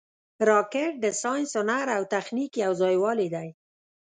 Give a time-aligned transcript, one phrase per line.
[0.49, 3.49] راکټ د ساینس، هنر او تخنیک یو ځای والې دی